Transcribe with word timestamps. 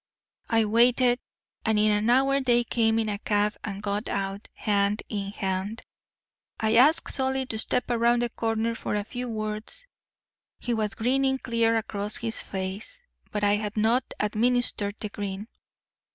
"I 0.49 0.65
waited; 0.65 1.19
and 1.63 1.77
in 1.77 1.91
an 1.91 2.09
hour 2.09 2.41
they 2.41 2.63
came 2.63 2.97
in 2.97 3.07
a 3.07 3.19
cab 3.19 3.53
and 3.63 3.83
got 3.83 4.07
out, 4.07 4.47
hand 4.55 5.03
in 5.09 5.31
hand. 5.31 5.83
I 6.59 6.73
asked 6.73 7.13
Solly 7.13 7.45
to 7.45 7.59
step 7.59 7.83
around 7.87 8.23
the 8.23 8.29
corner 8.29 8.73
for 8.73 8.95
a 8.95 9.03
few 9.03 9.29
words. 9.29 9.85
He 10.57 10.73
was 10.73 10.95
grinning 10.95 11.37
clear 11.37 11.77
across 11.77 12.17
his 12.17 12.41
face; 12.41 13.03
but 13.31 13.43
I 13.43 13.57
had 13.57 13.77
not 13.77 14.11
administered 14.19 14.95
the 14.99 15.09
grin. 15.09 15.47